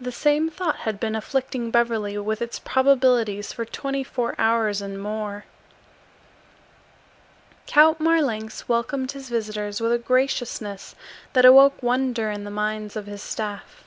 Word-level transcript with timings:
The 0.00 0.10
same 0.10 0.50
thought 0.50 0.78
had 0.78 0.98
been 0.98 1.14
afflicting 1.14 1.70
Beverly 1.70 2.18
with 2.18 2.42
its 2.42 2.58
probabilities 2.58 3.52
for 3.52 3.64
twenty 3.64 4.02
four 4.02 4.34
hours 4.36 4.82
and 4.82 5.00
more. 5.00 5.44
Count 7.68 8.00
Marlanx 8.00 8.68
welcomed 8.68 9.12
his 9.12 9.28
visitors 9.30 9.80
with 9.80 9.92
a 9.92 9.96
graciousness 9.98 10.96
that 11.34 11.44
awoke 11.44 11.80
wonder 11.84 12.32
in 12.32 12.42
the 12.42 12.50
minds 12.50 12.96
of 12.96 13.06
his 13.06 13.22
staff. 13.22 13.84